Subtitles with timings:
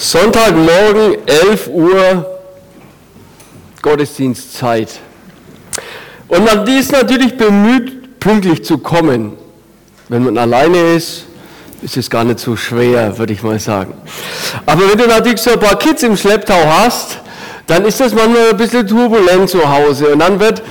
[0.00, 2.40] Sonntagmorgen, 11 Uhr,
[3.82, 4.98] Gottesdienstzeit.
[6.26, 9.34] Und man ist natürlich bemüht, pünktlich zu kommen.
[10.08, 11.26] Wenn man alleine ist,
[11.82, 13.92] ist es gar nicht so schwer, würde ich mal sagen.
[14.64, 17.18] Aber wenn du natürlich so ein paar Kids im Schlepptau hast,
[17.66, 20.14] dann ist das manchmal ein bisschen turbulent zu Hause.
[20.14, 20.62] Und dann wird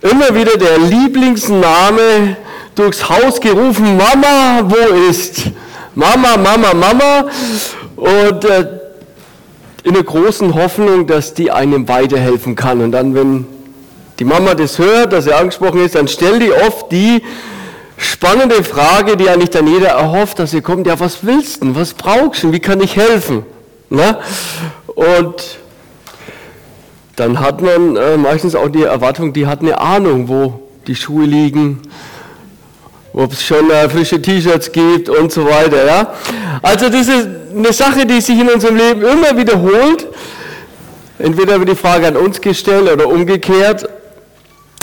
[0.00, 2.38] immer wieder der Lieblingsname
[2.74, 5.42] durchs Haus gerufen, Mama, wo ist?
[5.94, 7.28] Mama, Mama, Mama.
[7.96, 8.77] Und äh,
[9.84, 12.80] in der großen Hoffnung, dass die einem weiterhelfen kann.
[12.80, 13.46] Und dann, wenn
[14.18, 17.22] die Mama das hört, dass er angesprochen ist, dann stellt die oft die
[17.96, 21.94] spannende Frage, die eigentlich dann jeder erhofft, dass sie kommt, ja, was willst du, was
[21.94, 23.44] brauchst du, wie kann ich helfen?
[23.90, 24.20] Na?
[24.86, 25.58] Und
[27.16, 31.24] dann hat man äh, meistens auch die Erwartung, die hat eine Ahnung, wo die Schuhe
[31.24, 31.82] liegen,
[33.12, 35.86] ob es schon äh, frische T-Shirts gibt und so weiter.
[35.86, 36.14] Ja?
[36.62, 40.06] Also das ist eine Sache, die sich in unserem Leben immer wiederholt.
[41.18, 43.88] Entweder wird die Frage an uns gestellt oder umgekehrt.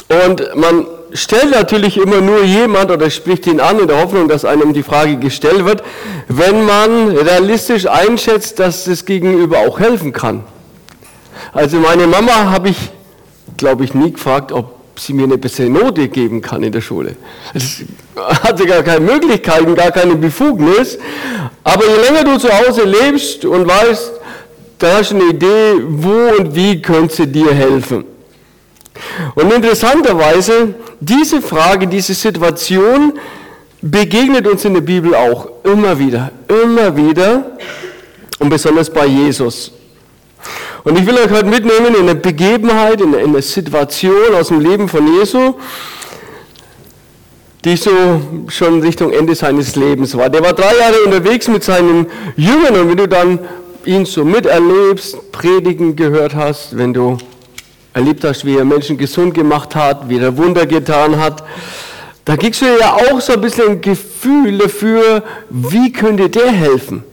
[0.10, 4.44] Und man stellt natürlich immer nur jemand oder spricht ihn an in der Hoffnung, dass
[4.44, 5.84] einem die Frage gestellt wird,
[6.28, 10.44] wenn man realistisch einschätzt, dass das Gegenüber auch helfen kann.
[11.54, 12.78] Also meine Mama habe ich,
[13.58, 17.16] glaube ich, nie gefragt, ob sie mir eine bessere Note geben kann in der Schule.
[17.54, 17.82] Das
[18.16, 20.98] hatte gar keine Möglichkeiten, gar keine Befugnis.
[21.64, 24.12] Aber je länger du zu Hause lebst und weißt,
[24.80, 28.06] da hast du eine Idee, wo und wie könnte sie dir helfen.
[29.36, 33.14] Und interessanterweise, diese Frage, diese Situation
[33.82, 37.58] begegnet uns in der Bibel auch immer wieder, immer wieder
[38.40, 39.72] und besonders bei Jesus.
[40.86, 44.88] Und ich will euch heute mitnehmen in eine Begebenheit, in eine Situation aus dem Leben
[44.88, 45.56] von Jesu,
[47.64, 50.30] die so schon Richtung Ende seines Lebens war.
[50.30, 52.06] Der war drei Jahre unterwegs mit seinen
[52.38, 53.40] Jüngern und wenn du dann
[53.84, 57.18] ihn so miterlebst, Predigen gehört hast, wenn du
[57.96, 61.44] erlebt hast, wie er Menschen gesund gemacht hat, wie er Wunder getan hat,
[62.26, 67.04] da kriegst du ja auch so ein bisschen ein Gefühl dafür, wie könnte der helfen?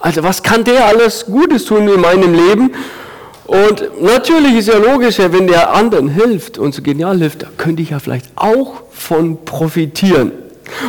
[0.00, 2.72] Also was kann der alles Gutes tun in meinem Leben?
[3.46, 7.82] Und natürlich ist ja logisch, wenn der anderen hilft und so genial hilft, da könnte
[7.82, 10.32] ich ja vielleicht auch von profitieren.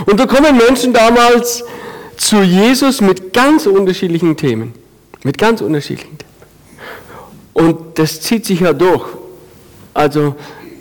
[0.06, 1.64] Und da kommen Menschen damals
[2.16, 4.74] zu Jesus mit ganz unterschiedlichen Themen.
[5.24, 6.26] Mit ganz unterschiedlichen Themen.
[7.54, 9.06] Und das zieht sich ja durch.
[9.94, 10.36] Also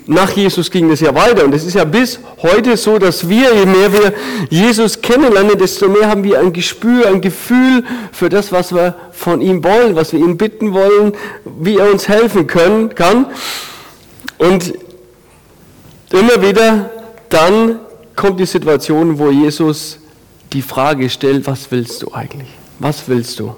[0.07, 1.45] nach Jesus ging es ja weiter.
[1.45, 4.13] Und es ist ja bis heute so, dass wir, je mehr wir
[4.49, 9.41] Jesus kennenlernen, desto mehr haben wir ein Gespür, ein Gefühl für das, was wir von
[9.41, 13.27] ihm wollen, was wir ihn bitten wollen, wie er uns helfen können, kann.
[14.37, 14.75] Und
[16.11, 16.91] immer wieder
[17.29, 17.79] dann
[18.15, 19.99] kommt die Situation, wo Jesus
[20.53, 22.47] die Frage stellt, was willst du eigentlich?
[22.79, 23.55] Was willst du?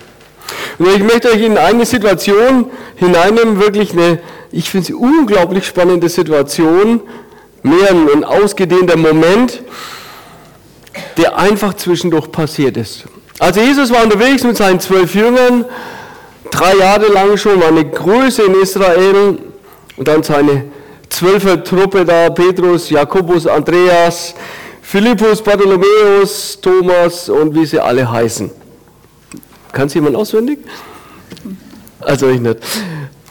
[0.79, 4.19] Und ich möchte euch in eine Situation hineinnehmen, wirklich eine
[4.51, 7.01] ich finde es unglaublich spannende Situation,
[7.63, 9.61] mehr ein ausgedehnter Moment,
[11.17, 13.05] der einfach zwischendurch passiert ist.
[13.39, 15.65] Also Jesus war unterwegs mit seinen zwölf Jüngern,
[16.49, 19.37] drei Jahre lang schon, war eine Größe in Israel
[19.95, 20.65] und dann seine
[21.09, 24.33] zwölfer Truppe da, Petrus, Jakobus, Andreas,
[24.81, 28.49] Philippus, Bartholomäus, Thomas und wie sie alle heißen.
[29.71, 30.59] Kann es jemand auswendig?
[31.99, 32.57] Also ich nicht.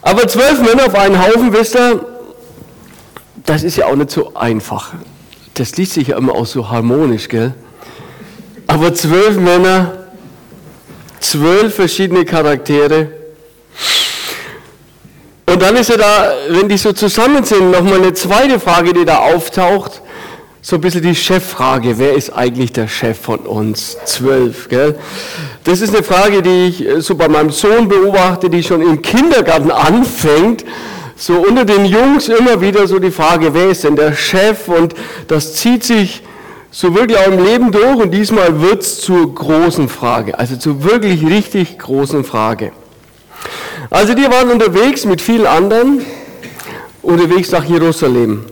[0.07, 2.01] Aber zwölf Männer auf einen Haufen, wisst ihr,
[3.45, 4.93] das ist ja auch nicht so einfach.
[5.55, 7.55] Das liest sich ja immer auch so harmonisch, gell?
[8.69, 10.07] Aber zwölf Männer,
[11.19, 13.09] zwölf verschiedene Charaktere.
[15.47, 19.05] Und dann ist ja da, wenn die so zusammen sind, nochmal eine zweite Frage, die
[19.05, 20.03] da auftaucht
[20.69, 23.97] so ein bisschen die Cheffrage, wer ist eigentlich der Chef von uns?
[24.05, 24.99] Zwölf, gell?
[25.63, 29.01] Das ist eine Frage, die ich äh, so bei meinem Sohn beobachte, die schon im
[29.01, 30.65] Kindergarten anfängt.
[31.15, 34.67] So unter den Jungs immer wieder so die Frage, wer ist denn der Chef?
[34.67, 34.97] Und
[35.29, 36.25] das zieht sich
[36.73, 40.83] so wirklich auch im Leben durch und diesmal wird es zur großen Frage, also zur
[40.83, 42.73] wirklich richtig großen Frage.
[43.89, 46.05] Also die waren unterwegs mit vielen anderen,
[47.03, 48.47] unterwegs nach Jerusalem.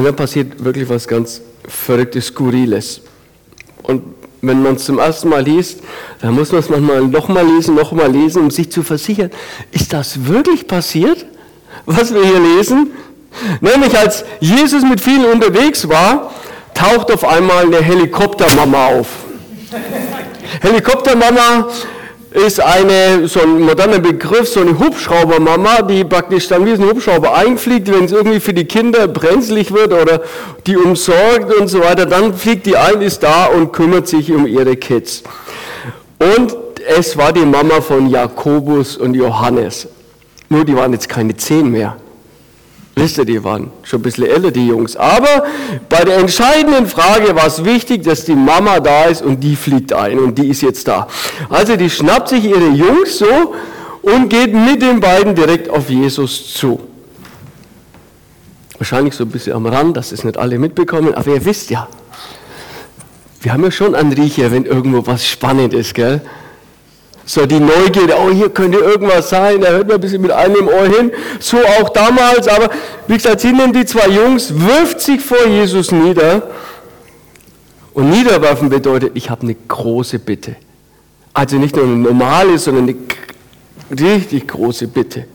[0.00, 3.02] Und dann passiert wirklich was ganz Verrücktes, Skurriles.
[3.82, 4.02] Und
[4.40, 5.80] wenn man es zum ersten Mal liest,
[6.22, 9.30] dann muss man es manchmal nochmal lesen, nochmal lesen, um sich zu versichern,
[9.72, 11.26] ist das wirklich passiert,
[11.84, 12.92] was wir hier lesen?
[13.60, 16.32] Nämlich als Jesus mit vielen unterwegs war,
[16.72, 19.08] taucht auf einmal eine Helikoptermama auf.
[20.62, 21.68] Helikoptermama
[22.30, 27.34] ist eine, so ein moderner Begriff, so eine Hubschraubermama, die praktisch dann wie ein Hubschrauber
[27.34, 30.22] einfliegt, wenn es irgendwie für die Kinder brenzlig wird oder
[30.66, 34.46] die umsorgt und so weiter, dann fliegt die ein, ist da und kümmert sich um
[34.46, 35.24] ihre Kids.
[36.18, 36.56] Und
[36.96, 39.88] es war die Mama von Jakobus und Johannes.
[40.48, 41.96] Nur die waren jetzt keine zehn mehr.
[42.96, 44.96] Wisst ihr, die waren schon ein bisschen älter, die Jungs.
[44.96, 45.44] Aber
[45.88, 49.92] bei der entscheidenden Frage war es wichtig, dass die Mama da ist und die fliegt
[49.92, 51.06] ein und die ist jetzt da.
[51.48, 53.54] Also die schnappt sich ihre Jungs so
[54.02, 56.80] und geht mit den beiden direkt auf Jesus zu.
[58.78, 61.86] Wahrscheinlich so ein bisschen am Rand, dass es nicht alle mitbekommen, aber ihr wisst ja,
[63.42, 66.20] wir haben ja schon einen Riecher, wenn irgendwo was spannend ist, gell?
[67.30, 70.66] So die Neugierde, oh, hier könnte irgendwas sein, da hört man ein bisschen mit einem
[70.66, 71.12] Ohr hin.
[71.38, 72.70] So auch damals, aber
[73.06, 76.50] wie gesagt, sie nimmt die zwei Jungs, wirft sich vor Jesus nieder.
[77.94, 80.56] Und niederwerfen bedeutet, ich habe eine große Bitte.
[81.32, 82.96] Also nicht nur eine normale, sondern eine
[84.00, 85.26] richtig große Bitte.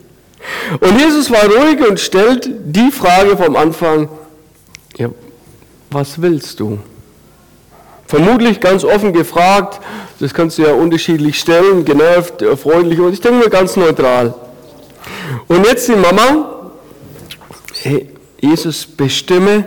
[0.81, 4.09] Und Jesus war ruhig und stellt die Frage vom Anfang,
[4.97, 5.07] ja,
[5.91, 6.77] was willst du?
[8.07, 9.79] Vermutlich ganz offen gefragt,
[10.19, 14.33] das kannst du ja unterschiedlich stellen, genervt, freundlich und ich denke mal ganz neutral.
[15.47, 16.71] Und jetzt die Mama,
[17.81, 18.09] hey,
[18.39, 19.65] Jesus bestimme,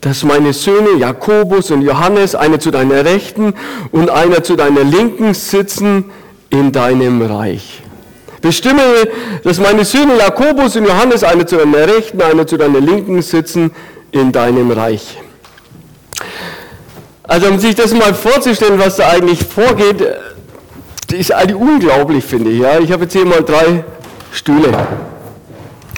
[0.00, 3.54] dass meine Söhne Jakobus und Johannes, einer zu deiner Rechten
[3.92, 6.10] und einer zu deiner Linken sitzen
[6.50, 7.82] in deinem Reich.
[8.40, 8.82] Bestimme,
[9.42, 13.72] dass meine Söhne Jakobus und Johannes, einer zu deiner Rechten, einer zu deiner Linken sitzen
[14.12, 15.18] in deinem Reich.
[17.28, 20.04] Also um sich das mal vorzustellen, was da eigentlich vorgeht,
[21.12, 22.60] ist eigentlich unglaublich, finde ich.
[22.60, 23.84] Ja, ich habe jetzt hier mal drei
[24.32, 24.86] Stühle.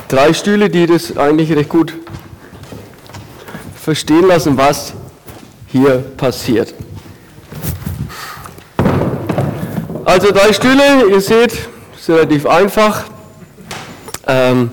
[0.09, 1.93] Drei Stühle, die das eigentlich recht gut
[3.83, 4.95] verstehen lassen, was
[5.67, 6.75] hier passiert.
[10.05, 13.05] Also drei Stühle, ihr seht, ist relativ einfach.
[14.27, 14.71] Ähm,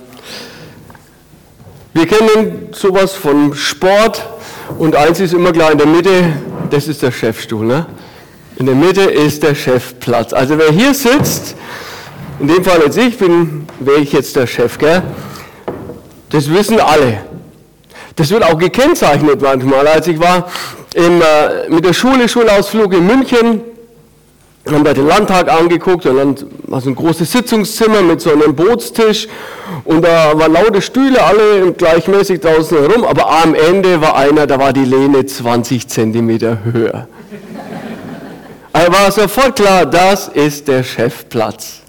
[1.93, 4.25] wir kennen sowas vom Sport.
[4.77, 6.33] Und eins ist immer klar, in der Mitte,
[6.69, 7.65] das ist der Chefstuhl.
[7.65, 7.85] Ne?
[8.57, 10.33] In der Mitte ist der Chefplatz.
[10.33, 11.55] Also wer hier sitzt,
[12.39, 15.03] in dem Fall jetzt ich bin, wäre ich jetzt der Chef, gell?
[16.29, 17.21] Das wissen alle.
[18.15, 19.87] Das wird auch gekennzeichnet manchmal.
[19.87, 20.49] Als ich war
[20.93, 23.61] im, äh, mit der Schule, Schulausflug in München,
[24.67, 28.55] haben wir den Landtag angeguckt und dann war so ein großes Sitzungszimmer mit so einem
[28.55, 29.27] Bootstisch
[29.85, 34.59] und da waren laute Stühle, alle gleichmäßig draußen herum, aber am Ende war einer, da
[34.59, 37.07] war die Lehne 20 Zentimeter höher.
[38.73, 41.81] Also war sofort klar, das ist der Chefplatz.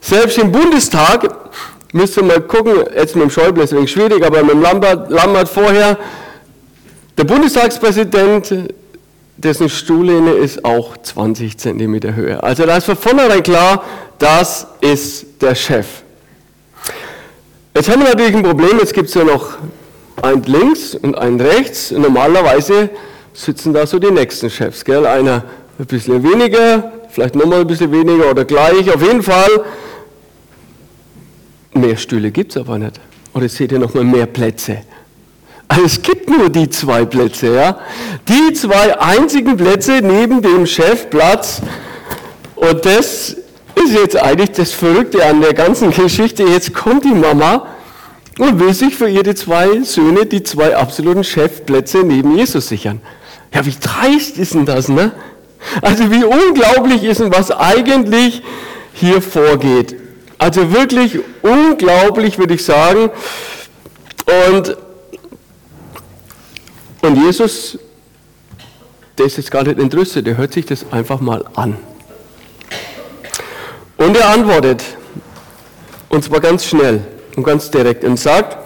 [0.00, 1.28] Selbst im Bundestag,
[1.92, 4.62] müsst ihr mal gucken, jetzt mit dem Schäuble ist ein wenig schwierig, aber mit dem
[4.62, 5.98] Lambert, Lambert vorher,
[7.16, 8.54] der Bundestagspräsident
[9.38, 12.44] dessen Stuhllehne ist auch 20 Zentimeter höher.
[12.44, 13.82] Also da ist von vornherein klar,
[14.18, 15.86] das ist der Chef.
[17.76, 19.58] Jetzt haben wir natürlich ein Problem, jetzt gibt es ja noch
[20.22, 21.90] einen links und einen rechts.
[21.90, 22.88] Normalerweise
[23.34, 25.04] sitzen da so die nächsten Chefs, gell?
[25.04, 25.44] Einer
[25.78, 28.90] ein bisschen weniger, vielleicht nochmal ein bisschen weniger oder gleich.
[28.90, 29.62] Auf jeden Fall,
[31.74, 32.98] mehr Stühle gibt es aber nicht.
[33.34, 34.78] Oder seht ihr nochmal mehr Plätze?
[35.68, 37.78] Also es gibt nur die zwei Plätze, ja.
[38.26, 41.60] Die zwei einzigen Plätze neben dem Chefplatz.
[42.54, 43.36] Und das
[43.76, 46.42] ist jetzt eigentlich das Verrückte an der ganzen Geschichte.
[46.42, 47.68] Jetzt kommt die Mama
[48.38, 53.00] und will sich für ihre zwei Söhne die zwei absoluten Chefplätze neben Jesus sichern.
[53.54, 55.12] Ja, wie dreist ist denn das, ne?
[55.82, 58.42] Also wie unglaublich ist denn, was eigentlich
[58.92, 59.96] hier vorgeht.
[60.38, 63.10] Also wirklich unglaublich, würde ich sagen.
[64.50, 64.76] Und
[67.02, 67.78] und Jesus,
[69.16, 71.78] der ist jetzt gar nicht entrüstet, der hört sich das einfach mal an.
[73.96, 74.84] Und er antwortet,
[76.08, 77.00] und zwar ganz schnell
[77.36, 78.58] und ganz direkt, und sagt,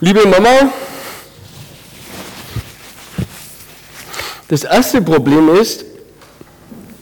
[0.00, 0.70] liebe Mama,
[4.48, 5.84] das erste Problem ist,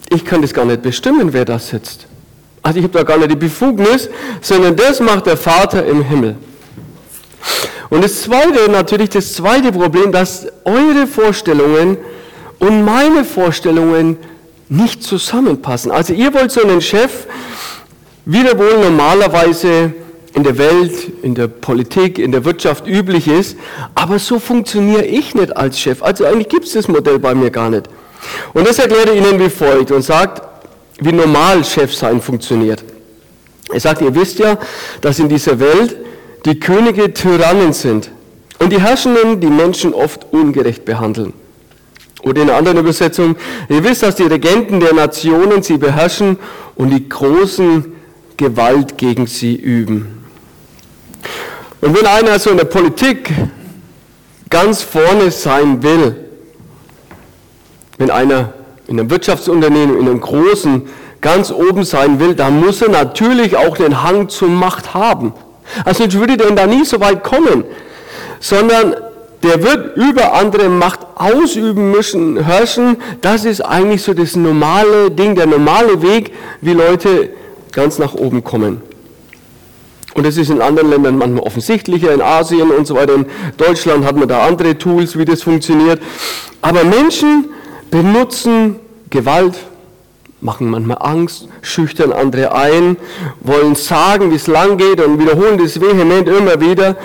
[0.09, 2.07] ich kann das gar nicht bestimmen, wer da sitzt.
[2.63, 4.09] Also ich habe da gar nicht die Befugnis,
[4.41, 6.37] sondern das macht der Vater im Himmel.
[7.91, 11.99] Und das zweite, natürlich das zweite Problem, dass eure Vorstellungen
[12.59, 14.17] und meine Vorstellungen
[14.69, 15.91] nicht zusammenpassen.
[15.91, 17.27] Also ihr wollt so einen Chef,
[18.25, 19.93] wie der wohl normalerweise
[20.35, 23.57] in der Welt, in der Politik, in der Wirtschaft üblich ist,
[23.95, 26.03] aber so funktioniere ich nicht als Chef.
[26.03, 27.89] Also eigentlich gibt es das Modell bei mir gar nicht.
[28.53, 30.43] Und das erklärt er Ihnen wie folgt und sagt,
[31.01, 32.85] wie normal Chefsein funktioniert.
[33.73, 34.59] Er sagt, ihr wisst ja,
[35.01, 35.97] dass in dieser Welt
[36.45, 38.11] die Könige Tyrannen sind
[38.59, 41.33] und die Herrschenden die Menschen oft ungerecht behandeln.
[42.27, 43.37] Oder in einer anderen Übersetzung,
[43.69, 46.39] ihr wisst, dass die Regenten der Nationen sie beherrschen
[46.75, 47.93] und die großen
[48.37, 50.25] Gewalt gegen sie üben.
[51.81, 53.33] Und wenn einer so in der Politik
[54.51, 56.17] ganz vorne sein will,
[57.99, 58.55] wenn einer
[58.89, 60.83] in einem Wirtschaftsunternehmen, in einem großen,
[61.21, 65.33] ganz oben sein will, dann muss er natürlich auch den Hang zur Macht haben.
[65.85, 67.63] Also ich würde denn da nie so weit kommen,
[68.41, 68.97] sondern
[69.45, 72.99] der wird über andere Macht ausüben müssen, herrschen.
[73.23, 77.31] Das ist eigentlich so das normale Ding, der normale Weg, wie Leute
[77.73, 78.83] ganz nach oben kommen.
[80.15, 83.15] Und das ist in anderen Ländern manchmal offensichtlicher, in Asien und so weiter.
[83.15, 86.01] In Deutschland hat man da andere Tools, wie das funktioniert.
[86.63, 87.47] Aber Menschen
[87.91, 88.77] benutzen
[89.11, 89.55] Gewalt,
[90.41, 92.97] machen manchmal Angst, schüchtern andere ein,
[93.41, 96.97] wollen sagen, wie es lang geht und wiederholen das vehement immer wieder.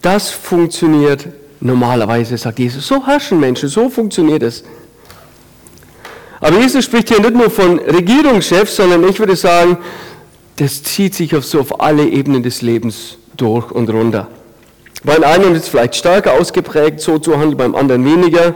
[0.00, 1.28] Das funktioniert
[1.64, 2.86] normalerweise, sagt Jesus.
[2.86, 4.64] So herrschen Menschen, so funktioniert es.
[6.40, 9.78] Aber Jesus spricht hier nicht nur von Regierungschefs, sondern ich würde sagen,
[10.56, 14.28] das zieht sich auf so auf alle Ebenen des Lebens durch und runter.
[15.02, 18.54] Bei einem ist es vielleicht stärker ausgeprägt, so zu handeln, beim anderen weniger.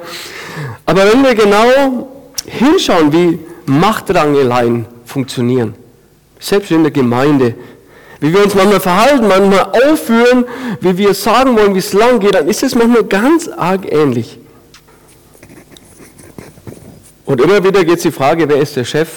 [0.87, 2.09] Aber wenn wir genau
[2.47, 5.75] hinschauen, wie Machtrangeleien funktionieren,
[6.39, 7.55] selbst in der Gemeinde,
[8.21, 10.45] wie wir uns manchmal verhalten, manchmal aufführen,
[10.81, 14.39] wie wir sagen wollen, wie es lang geht, dann ist es manchmal ganz arg ähnlich.
[17.25, 19.09] Und immer wieder geht es die Frage, wer ist der Chef?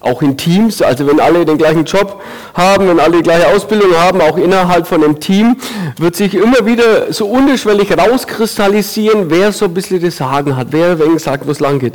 [0.00, 2.20] Auch in Teams, also wenn alle den gleichen Job
[2.54, 5.56] haben, wenn alle die gleiche Ausbildung haben, auch innerhalb von einem Team,
[5.96, 10.98] wird sich immer wieder so unterschwellig rauskristallisieren, wer so ein bisschen das Sagen hat, wer
[10.98, 11.94] wegen sagt, wo es lang geht.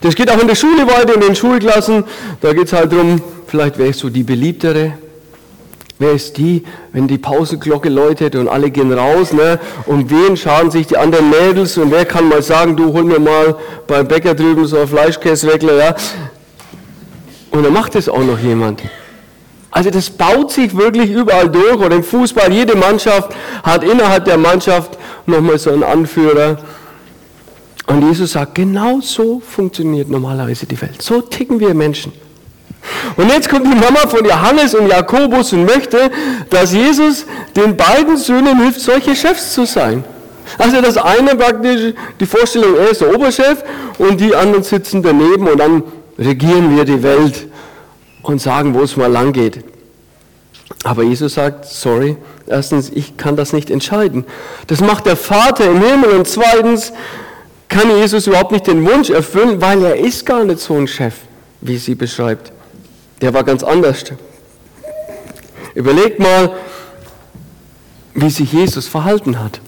[0.00, 2.04] Das geht auch in der Schule weiter, in den Schulklassen,
[2.40, 4.94] da geht es halt darum, vielleicht wer ist so die beliebtere,
[6.02, 9.60] Wer ist die, wenn die Pausenglocke läutet und alle gehen raus, ne?
[9.86, 13.20] Und wen schauen sich die anderen Mädels und wer kann mal sagen, du hol mir
[13.20, 13.54] mal
[13.86, 15.94] beim Bäcker drüben so ein Fleischkäseweckler, ja?
[17.52, 18.82] Und dann macht es auch noch jemand.
[19.70, 21.76] Also das baut sich wirklich überall durch.
[21.76, 23.30] Oder im Fußball, jede Mannschaft
[23.62, 26.58] hat innerhalb der Mannschaft nochmal so einen Anführer.
[27.86, 31.00] Und Jesus sagt, genau so funktioniert normalerweise die Welt.
[31.00, 32.12] So ticken wir Menschen.
[33.16, 36.10] Und jetzt kommt die Mama von Johannes und Jakobus und möchte,
[36.50, 40.04] dass Jesus den beiden Söhnen hilft, solche Chefs zu sein.
[40.58, 43.62] Also das eine praktisch die Vorstellung, er ist der Oberchef
[43.98, 45.82] und die anderen sitzen daneben und dann
[46.18, 47.46] regieren wir die Welt
[48.22, 49.64] und sagen, wo es mal lang geht.
[50.84, 54.24] Aber Jesus sagt, sorry, erstens, ich kann das nicht entscheiden.
[54.66, 56.92] Das macht der Vater im Himmel und zweitens
[57.68, 61.14] kann Jesus überhaupt nicht den Wunsch erfüllen, weil er ist gar nicht so ein Chef,
[61.60, 62.52] wie sie beschreibt.
[63.22, 64.04] Der war ganz anders.
[65.74, 66.52] Überlegt mal,
[68.14, 69.60] wie sich Jesus verhalten hat.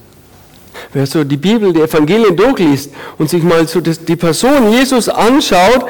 [0.93, 5.87] Wer so die Bibel, die Evangelien durchliest und sich mal so die Person Jesus anschaut,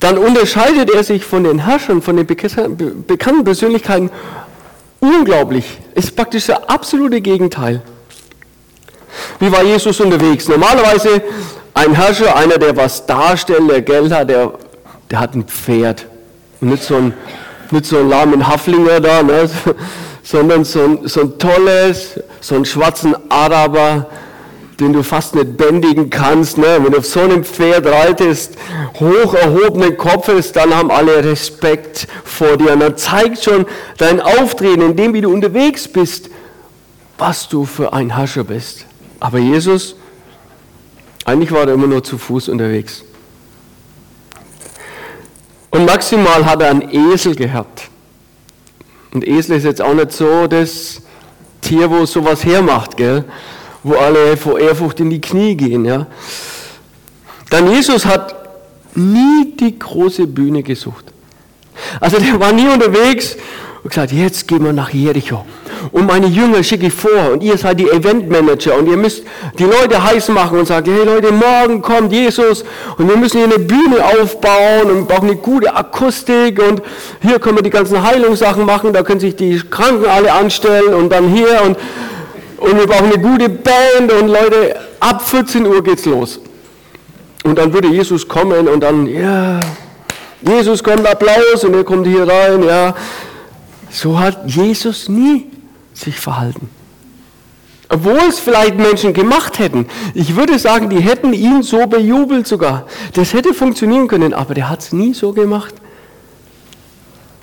[0.00, 4.10] dann unterscheidet er sich von den Herrschern, von den bekannten Persönlichkeiten
[5.00, 5.78] unglaublich.
[5.94, 7.80] Ist praktisch das absolute Gegenteil.
[9.38, 10.48] Wie war Jesus unterwegs?
[10.48, 11.22] Normalerweise
[11.74, 14.52] ein Herrscher, einer, der was darstellt, der Geld hat, der,
[15.10, 16.06] der hat ein Pferd.
[16.60, 17.14] Und nicht so ein,
[17.70, 19.48] nicht so ein lahmen Haflinger da, ne?
[20.22, 24.06] sondern so ein, so ein tolles, so einen schwarzen Araber,
[24.80, 26.58] den du fast nicht bändigen kannst.
[26.58, 26.78] Ne?
[26.82, 28.54] Wenn du auf so einem Pferd reitest,
[28.98, 32.72] hoch erhobenen Kopfes, dann haben alle Respekt vor dir.
[32.72, 33.66] Und dann zeigt schon
[33.98, 36.28] dein Auftreten, in dem, wie du unterwegs bist,
[37.18, 38.84] was du für ein Herrscher bist.
[39.20, 39.96] Aber Jesus,
[41.24, 43.02] eigentlich war er immer nur zu Fuß unterwegs.
[45.70, 47.88] Und maximal hat er einen Esel gehabt.
[49.12, 51.02] Und Esel ist jetzt auch nicht so das
[51.60, 53.24] Tier, wo sowas hermacht, gell?
[53.82, 55.84] wo alle vor Ehrfurcht in die Knie gehen.
[55.84, 56.06] Ja?
[57.50, 58.34] Dann Jesus hat
[58.94, 61.04] nie die große Bühne gesucht.
[62.00, 63.36] Also der war nie unterwegs
[63.82, 65.44] und gesagt, jetzt gehen wir nach Jericho.
[65.92, 67.32] Und meine Jünger schicke ich vor.
[67.32, 68.76] Und ihr seid die Eventmanager.
[68.76, 69.22] Und ihr müsst
[69.58, 72.64] die Leute heiß machen und sagen, hey Leute, morgen kommt Jesus.
[72.98, 76.62] Und wir müssen hier eine Bühne aufbauen und brauchen eine gute Akustik.
[76.62, 76.82] Und
[77.22, 81.10] hier können wir die ganzen Heilungssachen machen, da können sich die Kranken alle anstellen und
[81.10, 81.60] dann hier.
[81.64, 81.76] Und
[82.58, 84.12] und wir brauchen eine gute Band.
[84.12, 86.40] Und Leute, ab 14 Uhr geht's los.
[87.44, 89.60] Und dann würde Jesus kommen und dann, ja,
[90.42, 91.64] Jesus kommt, Applaus.
[91.64, 92.94] Und er kommt hier rein, ja.
[93.90, 95.46] So hat Jesus nie
[95.96, 96.68] sich verhalten.
[97.88, 99.86] Obwohl es vielleicht Menschen gemacht hätten.
[100.14, 102.86] Ich würde sagen, die hätten ihn so bejubelt sogar.
[103.12, 105.74] Das hätte funktionieren können, aber der hat es nie so gemacht.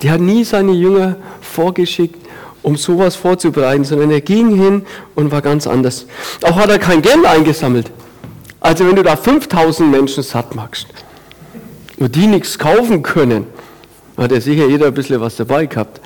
[0.02, 2.24] Der hat nie seine Jünger vorgeschickt
[2.64, 6.06] um sowas vorzubereiten, sondern er ging hin und war ganz anders.
[6.42, 7.90] Auch hat er kein Geld eingesammelt.
[8.58, 10.86] Also wenn du da 5000 Menschen satt machst
[11.98, 13.46] und die nichts kaufen können,
[14.16, 16.00] hat er sicher jeder ein bisschen was dabei gehabt.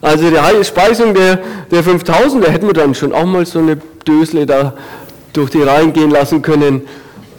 [0.00, 1.38] Also die Speisung der,
[1.70, 3.76] der 5000, da hätten wir dann schon auch mal so eine
[4.06, 4.74] Dösle da
[5.32, 6.82] durch die Reihen gehen lassen können.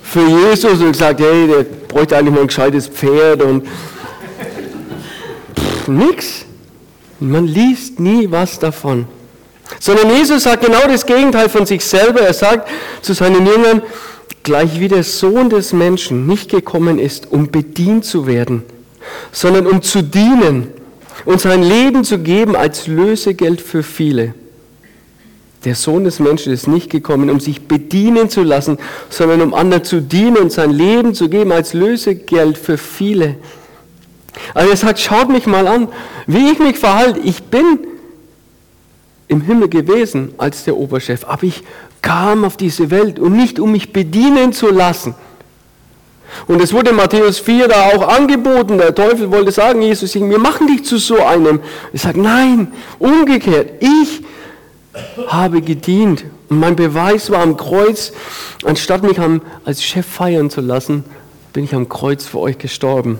[0.03, 3.65] für Jesus und gesagt, hey, der bräuchte eigentlich mal ein gescheites Pferd und
[5.55, 6.45] pff, nix.
[7.19, 9.07] Man liest nie was davon.
[9.79, 12.19] Sondern Jesus sagt genau das Gegenteil von sich selber.
[12.19, 12.69] Er sagt
[13.01, 13.81] zu seinen Jüngern,
[14.43, 18.63] gleich wie der Sohn des Menschen nicht gekommen ist, um bedient zu werden,
[19.31, 20.67] sondern um zu dienen
[21.25, 24.33] und sein Leben zu geben als Lösegeld für viele.
[25.65, 28.77] Der Sohn des Menschen ist nicht gekommen, um sich bedienen zu lassen,
[29.09, 33.35] sondern um anderen zu dienen und sein Leben zu geben als Lösegeld für viele.
[34.53, 35.87] Also er sagt, schaut mich mal an,
[36.27, 37.19] wie ich mich verhalte.
[37.21, 37.79] Ich bin
[39.27, 41.63] im Himmel gewesen als der Oberchef, aber ich
[42.01, 45.15] kam auf diese Welt und nicht um mich bedienen zu lassen.
[46.47, 50.67] Und es wurde Matthäus 4 da auch angeboten, der Teufel wollte sagen, Jesus, wir machen
[50.67, 51.61] dich zu so einem.
[51.93, 54.23] Ich sage, nein, umgekehrt, ich
[55.27, 56.25] habe gedient.
[56.49, 58.13] Und mein Beweis war am Kreuz,
[58.63, 59.17] anstatt mich
[59.65, 61.03] als Chef feiern zu lassen,
[61.53, 63.19] bin ich am Kreuz für euch gestorben.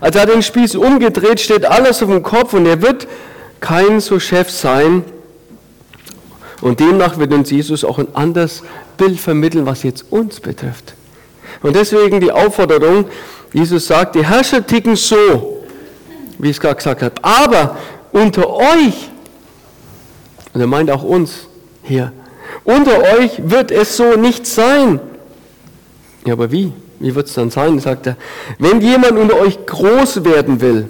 [0.00, 3.08] Als er den Spieß umgedreht, steht alles auf dem Kopf und er wird
[3.60, 5.04] kein so Chef sein.
[6.60, 8.62] Und demnach wird uns Jesus auch ein anderes
[8.98, 10.94] Bild vermitteln, was jetzt uns betrifft.
[11.62, 13.06] Und deswegen die Aufforderung,
[13.52, 15.62] Jesus sagt, die Herrscher ticken so,
[16.38, 17.14] wie ich es gerade gesagt habe.
[17.22, 17.76] Aber
[18.12, 19.10] unter euch
[20.52, 21.46] und er meint auch uns
[21.82, 22.12] hier.
[22.64, 25.00] Unter euch wird es so nicht sein.
[26.26, 26.72] Ja, aber wie?
[26.98, 27.78] Wie wird es dann sein?
[27.78, 28.16] Sagt er.
[28.58, 30.88] Wenn jemand unter euch groß werden will,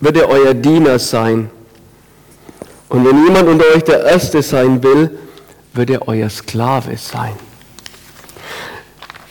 [0.00, 1.50] wird er euer Diener sein.
[2.88, 5.10] Und wenn jemand unter euch der Erste sein will,
[5.74, 7.34] wird er euer Sklave sein.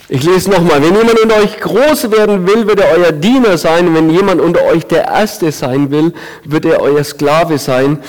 [0.10, 3.94] Ich lese nochmal, wenn jemand unter euch groß werden will, wird er euer Diener sein.
[3.94, 6.14] Wenn jemand unter euch der Erste sein will,
[6.46, 8.00] wird er euer Sklave sein.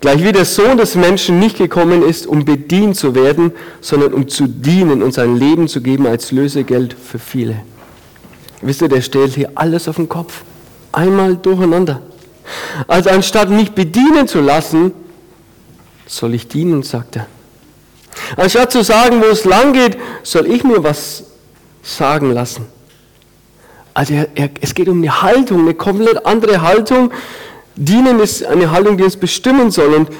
[0.00, 3.50] Gleich wie der Sohn des Menschen nicht gekommen ist, um bedient zu werden,
[3.80, 7.56] sondern um zu dienen und sein Leben zu geben als Lösegeld für viele.
[8.62, 10.42] Wisst ihr, der stellt hier alles auf den Kopf.
[10.92, 12.02] Einmal durcheinander.
[12.86, 14.92] Also anstatt mich bedienen zu lassen,
[16.06, 17.26] soll ich dienen, sagt er.
[18.36, 21.24] Anstatt zu sagen, wo es lang geht, soll ich mir was
[21.82, 22.66] sagen lassen.
[23.94, 27.10] Also er, er, es geht um eine Haltung, eine komplett andere Haltung.
[27.74, 29.94] Dienen ist eine Haltung, die uns bestimmen soll.
[29.94, 30.10] Und,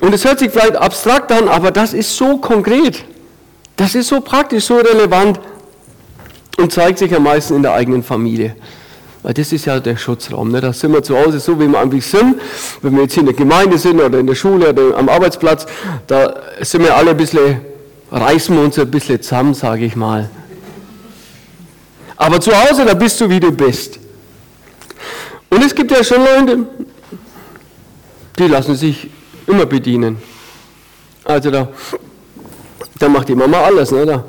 [0.00, 3.04] und es hört sich vielleicht abstrakt an, aber das ist so konkret.
[3.76, 5.38] Das ist so praktisch, so relevant
[6.56, 8.56] und zeigt sich am meisten in der eigenen Familie.
[9.22, 10.50] Weil das ist ja der Schutzraum.
[10.50, 10.60] Ne?
[10.60, 12.40] Da sind wir zu Hause so, wie wir eigentlich sind.
[12.80, 15.66] Wenn wir jetzt in der Gemeinde sind oder in der Schule oder am Arbeitsplatz,
[16.06, 17.60] da sind wir alle ein bisschen,
[18.10, 20.30] reißen wir uns ein bisschen zusammen, sage ich mal.
[22.16, 23.98] Aber zu Hause, da bist du, wie du bist.
[25.50, 26.66] Und es gibt ja schon Leute,
[28.38, 29.08] die lassen sich
[29.46, 30.18] immer bedienen.
[31.24, 31.68] Also da,
[32.98, 33.90] da macht die Mama alles.
[33.90, 34.06] Ne?
[34.06, 34.24] Da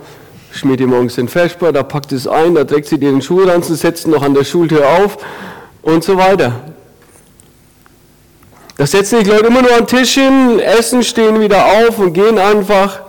[0.51, 3.75] schmiert die morgens den Vesper, da packt es ein, da trägt sie dir den Schulranzen,
[3.75, 5.17] setzt ihn noch an der Schultür auf
[5.81, 6.53] und so weiter.
[8.77, 12.37] Da setzen die Leute immer nur am Tisch hin, essen, stehen wieder auf und gehen
[12.37, 13.01] einfach.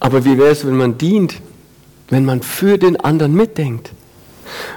[0.00, 1.34] Aber wie wäre es, wenn man dient?
[2.10, 3.92] Wenn man für den anderen mitdenkt.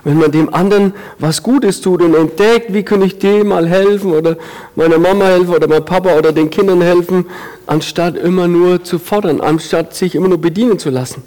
[0.03, 4.13] Wenn man dem anderen was Gutes tut und entdeckt, wie kann ich dem mal helfen
[4.13, 4.37] oder
[4.75, 7.25] meiner Mama helfen oder meinem Papa oder den Kindern helfen,
[7.65, 11.23] anstatt immer nur zu fordern, anstatt sich immer nur bedienen zu lassen.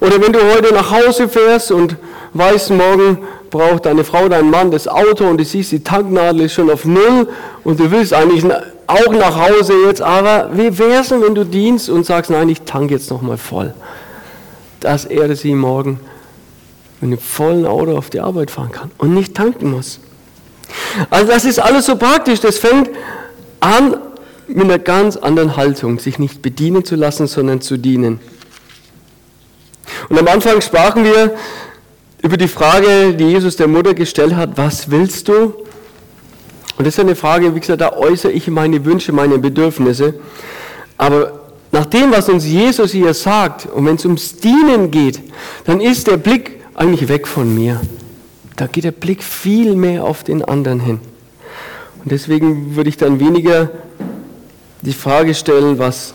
[0.00, 1.96] Oder wenn du heute nach Hause fährst und
[2.32, 3.18] weißt, morgen
[3.50, 6.84] braucht deine Frau, dein Mann das Auto und du siehst, die Tanknadel ist schon auf
[6.84, 7.28] Null
[7.64, 8.44] und du willst eigentlich
[8.86, 12.62] auch nach Hause jetzt, aber wie wär's denn, wenn du dienst und sagst, nein, ich
[12.62, 13.74] tank jetzt nochmal voll
[14.86, 15.98] dass er sie morgen
[17.00, 19.98] mit einem vollen Auto auf die Arbeit fahren kann und nicht tanken muss.
[21.10, 22.38] Also das ist alles so praktisch.
[22.38, 22.90] Das fängt
[23.58, 23.96] an
[24.46, 28.20] mit einer ganz anderen Haltung, sich nicht bedienen zu lassen, sondern zu dienen.
[30.08, 31.34] Und am Anfang sprachen wir
[32.22, 35.52] über die Frage, die Jesus der Mutter gestellt hat, was willst du?
[36.78, 40.14] Und das ist eine Frage, wie gesagt, da äußere ich meine Wünsche, meine Bedürfnisse.
[40.96, 45.20] Aber nach dem, was uns Jesus hier sagt, und wenn es ums Dienen geht,
[45.64, 47.80] dann ist der Blick eigentlich weg von mir.
[48.56, 51.00] Da geht der Blick viel mehr auf den anderen hin.
[52.02, 53.70] Und deswegen würde ich dann weniger
[54.82, 56.14] die Frage stellen, was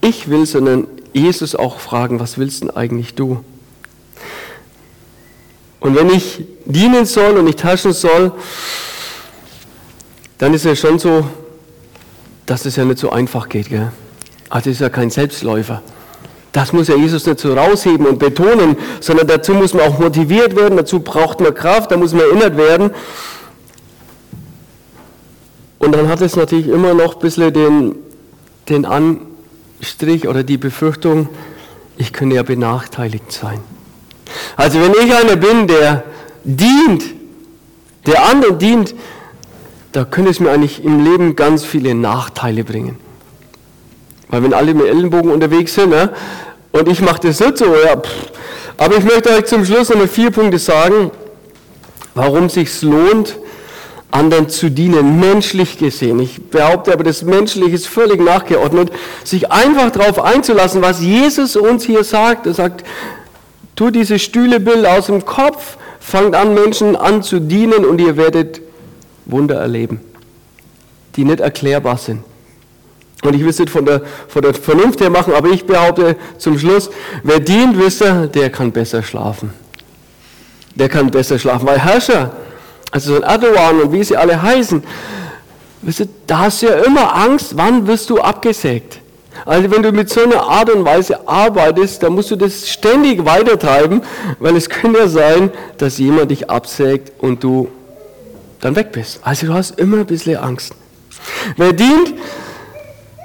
[0.00, 3.44] ich will, sondern Jesus auch fragen, was willst denn eigentlich du?
[5.80, 8.32] Und wenn ich dienen soll und nicht herrschen soll,
[10.38, 11.26] dann ist es schon so,
[12.44, 13.68] dass es ja nicht so einfach geht.
[13.68, 13.92] Gell?
[14.48, 15.82] Also ist ja kein Selbstläufer.
[16.52, 20.56] Das muss ja Jesus nicht so rausheben und betonen, sondern dazu muss man auch motiviert
[20.56, 22.92] werden, dazu braucht man Kraft, da muss man erinnert werden.
[25.78, 27.96] Und dann hat es natürlich immer noch ein bisschen den,
[28.70, 31.28] den Anstrich oder die Befürchtung,
[31.98, 33.60] ich könnte ja benachteiligt sein.
[34.56, 36.04] Also wenn ich einer bin, der
[36.44, 37.04] dient,
[38.06, 38.94] der anderen dient,
[39.92, 42.96] da könnte es mir eigentlich im Leben ganz viele Nachteile bringen.
[44.28, 46.12] Weil wenn alle mit Ellenbogen unterwegs sind ne,
[46.72, 48.10] und ich mache das nicht so, ja, pff.
[48.76, 51.10] aber ich möchte euch zum Schluss noch mal vier Punkte sagen,
[52.14, 53.38] warum es sich lohnt,
[54.10, 56.20] anderen zu dienen, menschlich gesehen.
[56.20, 58.90] Ich behaupte aber, das Menschliche ist völlig nachgeordnet,
[59.24, 62.46] sich einfach darauf einzulassen, was Jesus uns hier sagt.
[62.46, 62.84] Er sagt,
[63.74, 68.60] tu diese Stühlebild aus dem Kopf, fangt an, Menschen an zu dienen und ihr werdet
[69.26, 70.00] Wunder erleben,
[71.16, 72.22] die nicht erklärbar sind.
[73.22, 76.16] Und ich will es nicht von der, von der Vernunft her machen, aber ich behaupte
[76.38, 76.90] zum Schluss,
[77.22, 79.52] wer dient, wisst ihr, der kann besser schlafen.
[80.74, 82.32] Der kann besser schlafen, weil Herrscher,
[82.90, 84.84] also so ein Erdogan und wie sie alle heißen,
[85.82, 89.00] wisst ihr, da hast du ja immer Angst, wann wirst du abgesägt.
[89.44, 93.24] Also wenn du mit so einer Art und Weise arbeitest, dann musst du das ständig
[93.24, 94.02] weitertreiben,
[94.38, 97.68] weil es könnte ja sein, dass jemand dich absägt und du
[98.60, 99.20] dann weg bist.
[99.22, 100.74] Also du hast immer ein bisschen Angst.
[101.56, 102.14] Wer dient,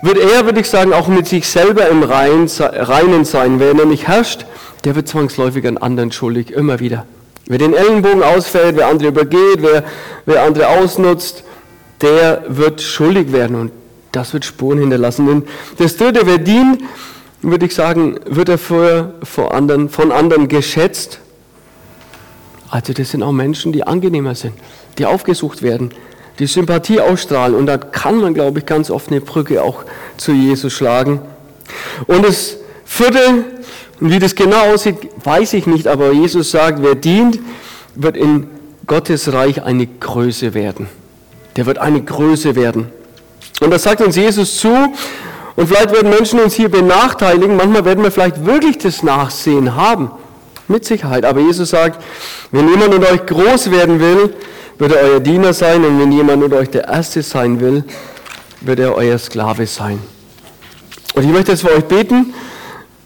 [0.02, 3.60] wird er, würde ich sagen, auch mit sich selber im Reinen sein.
[3.60, 4.46] Wer nämlich herrscht,
[4.84, 7.06] der wird zwangsläufig an anderen schuldig, immer wieder.
[7.46, 9.84] Wer den Ellenbogen ausfällt, wer andere übergeht, wer,
[10.26, 11.44] wer andere ausnutzt,
[12.02, 13.72] der wird schuldig werden und
[14.12, 15.30] das wird Spuren hinterlassen.
[15.30, 16.82] Und das dritte, wer dient,
[17.42, 21.20] würde ich sagen, wird er vor, vor anderen, von anderen geschätzt.
[22.70, 24.54] Also das sind auch Menschen, die angenehmer sind,
[24.98, 25.92] die aufgesucht werden,
[26.42, 27.54] die Sympathie ausstrahlen.
[27.54, 29.84] Und da kann man, glaube ich, ganz oft eine Brücke auch
[30.18, 31.22] zu Jesus schlagen.
[32.08, 33.46] Und das vierte,
[34.00, 37.38] wie das genau aussieht, weiß ich nicht, aber Jesus sagt, wer dient,
[37.94, 38.48] wird in
[38.88, 40.88] Gottes Reich eine Größe werden.
[41.58, 42.88] Der wird eine Größe werden.
[43.60, 44.76] Und das sagt uns Jesus zu.
[45.56, 47.56] Und vielleicht werden Menschen uns hier benachteiligen.
[47.56, 50.10] Manchmal werden wir vielleicht wirklich das Nachsehen haben.
[50.68, 51.24] Mit Sicherheit.
[51.24, 52.04] Aber Jesus sagt,
[52.52, 54.34] wenn jemand unter euch groß werden will,
[54.82, 55.86] wird er euer Diener sein.
[55.86, 57.84] Und wenn jemand unter euch der Erste sein will,
[58.62, 60.00] wird er euer Sklave sein.
[61.14, 62.34] Und ich möchte jetzt für euch beten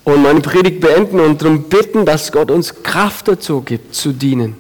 [0.06, 4.56] und meine Predigt beenden und darum bitten, dass Gott uns Kraft dazu gibt, zu dienen.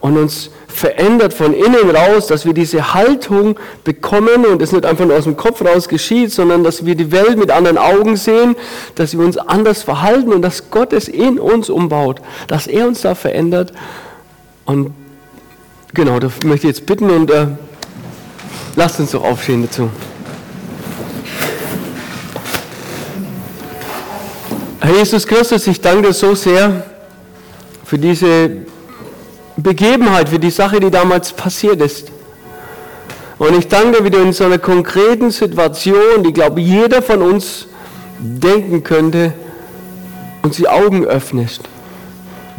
[0.00, 5.06] Und uns verändert von innen raus, dass wir diese Haltung bekommen und es nicht einfach
[5.06, 8.54] nur aus dem Kopf raus geschieht, sondern dass wir die Welt mit anderen Augen sehen,
[8.96, 13.00] dass wir uns anders verhalten und dass Gott es in uns umbaut, dass er uns
[13.00, 13.72] da verändert.
[14.66, 14.92] Und
[15.94, 17.46] genau, da möchte ich jetzt bitten und äh,
[18.76, 19.90] lasst uns doch aufstehen dazu.
[24.80, 26.84] Herr Jesus Christus, ich danke dir so sehr
[27.84, 28.50] für diese
[29.56, 32.10] Begebenheit, für die Sache, die damals passiert ist.
[33.38, 37.22] Und ich danke, wie du in so einer konkreten Situation, die, glaube ich, jeder von
[37.22, 37.66] uns
[38.18, 39.32] denken könnte,
[40.42, 41.62] uns die Augen öffnest.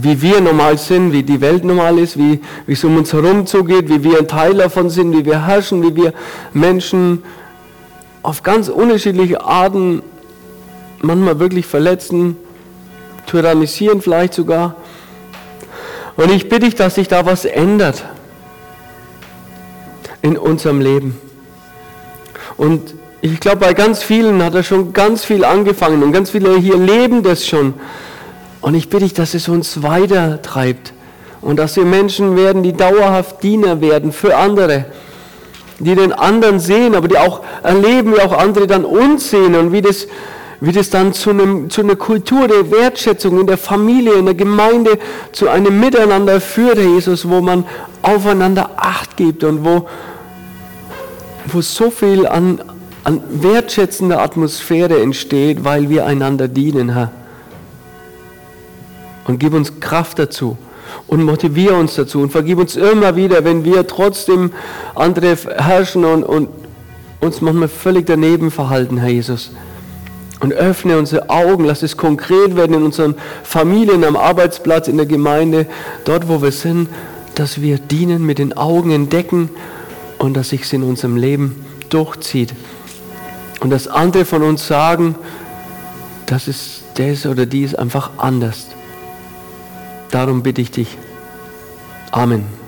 [0.02, 3.46] Wie wir normal sind, wie die Welt normal ist, wie, wie es um uns herum
[3.46, 6.14] zugeht, wie wir ein Teil davon sind, wie wir herrschen, wie wir
[6.54, 7.22] Menschen
[8.24, 10.02] auf ganz unterschiedliche Arten
[11.02, 12.38] manchmal wirklich verletzen,
[13.26, 14.76] tyrannisieren vielleicht sogar.
[16.16, 18.06] Und ich bitte dich, dass sich da was ändert
[20.22, 21.18] in unserem Leben.
[22.58, 26.58] Und ich glaube, bei ganz vielen hat er schon ganz viel angefangen und ganz viele
[26.58, 27.74] hier leben das schon.
[28.62, 30.94] Und ich bitte dich, dass es uns weiter treibt
[31.42, 34.86] und dass wir Menschen werden, die dauerhaft Diener werden für andere,
[35.80, 39.72] die den anderen sehen, aber die auch erleben, wie auch andere dann uns sehen und
[39.72, 40.08] wie das
[40.62, 44.36] wie das dann zu, einem, zu einer Kultur der Wertschätzung in der Familie, in der
[44.36, 45.00] Gemeinde,
[45.32, 47.64] zu einem Miteinander führt, Herr Jesus, wo man
[48.02, 49.88] aufeinander Acht gibt und wo,
[51.46, 52.62] wo so viel an,
[53.06, 57.12] an wertschätzender Atmosphäre entsteht, weil wir einander dienen, Herr.
[59.30, 60.58] Und gib uns Kraft dazu
[61.06, 64.52] und motiviere uns dazu und vergib uns immer wieder, wenn wir trotzdem
[64.96, 66.50] andere herrschen und, und
[67.20, 69.52] uns manchmal völlig daneben verhalten, Herr Jesus.
[70.40, 73.14] Und öffne unsere Augen, lass es konkret werden in unseren
[73.44, 75.68] Familien, am Arbeitsplatz, in der Gemeinde,
[76.06, 76.90] dort wo wir sind,
[77.36, 79.52] dass wir dienen, mit den Augen entdecken
[80.18, 82.56] und dass sich es in unserem Leben durchzieht.
[83.60, 85.14] Und dass andere von uns sagen,
[86.26, 88.66] das ist das oder die ist einfach anders.
[90.12, 90.98] Darum bitte ich dich.
[92.12, 92.59] Amen.